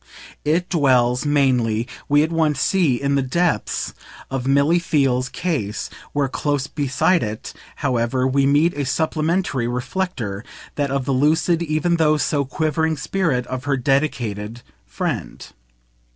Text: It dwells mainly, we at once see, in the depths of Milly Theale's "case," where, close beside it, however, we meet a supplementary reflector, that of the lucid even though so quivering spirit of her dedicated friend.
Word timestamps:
It 0.43 0.67
dwells 0.67 1.27
mainly, 1.27 1.87
we 2.09 2.23
at 2.23 2.31
once 2.31 2.59
see, 2.59 2.99
in 2.99 3.13
the 3.13 3.21
depths 3.21 3.93
of 4.31 4.47
Milly 4.47 4.79
Theale's 4.79 5.29
"case," 5.29 5.91
where, 6.11 6.27
close 6.27 6.65
beside 6.65 7.21
it, 7.21 7.53
however, 7.85 8.25
we 8.25 8.47
meet 8.47 8.73
a 8.73 8.83
supplementary 8.83 9.67
reflector, 9.67 10.43
that 10.73 10.89
of 10.89 11.05
the 11.05 11.11
lucid 11.13 11.61
even 11.61 11.97
though 11.97 12.17
so 12.17 12.45
quivering 12.45 12.97
spirit 12.97 13.45
of 13.45 13.65
her 13.65 13.77
dedicated 13.77 14.63
friend. 14.87 15.45